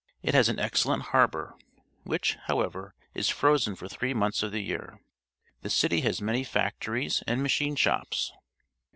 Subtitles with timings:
[0.23, 1.55] It has an excellent harbour,
[2.05, 4.99] which, however, is frozen for three months of the year.
[5.61, 8.33] The city has many factories and machine shops.